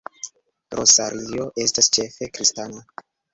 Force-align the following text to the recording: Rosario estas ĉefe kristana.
Rosario 0.79 1.45
estas 1.65 1.91
ĉefe 1.99 2.31
kristana. 2.39 2.83